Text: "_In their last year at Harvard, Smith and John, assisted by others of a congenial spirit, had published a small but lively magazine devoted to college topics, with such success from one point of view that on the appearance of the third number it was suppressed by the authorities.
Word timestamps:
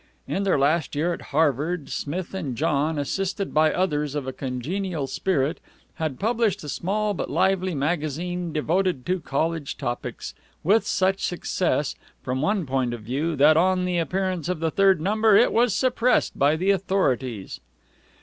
"_In 0.27 0.41
their 0.41 0.57
last 0.57 0.95
year 0.95 1.13
at 1.13 1.21
Harvard, 1.29 1.89
Smith 1.91 2.33
and 2.33 2.55
John, 2.55 2.97
assisted 2.97 3.53
by 3.53 3.71
others 3.71 4.15
of 4.15 4.25
a 4.25 4.33
congenial 4.33 5.05
spirit, 5.05 5.59
had 5.97 6.19
published 6.19 6.63
a 6.63 6.69
small 6.69 7.13
but 7.13 7.29
lively 7.29 7.75
magazine 7.75 8.51
devoted 8.51 9.05
to 9.05 9.19
college 9.19 9.77
topics, 9.77 10.33
with 10.63 10.87
such 10.87 11.21
success 11.23 11.93
from 12.23 12.41
one 12.41 12.65
point 12.65 12.95
of 12.95 13.01
view 13.03 13.35
that 13.35 13.57
on 13.57 13.85
the 13.85 13.99
appearance 13.99 14.49
of 14.49 14.59
the 14.59 14.71
third 14.71 14.99
number 14.99 15.37
it 15.37 15.53
was 15.53 15.71
suppressed 15.71 16.39
by 16.39 16.55
the 16.55 16.71
authorities. 16.71 17.59